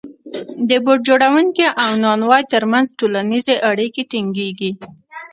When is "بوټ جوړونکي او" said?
0.83-1.91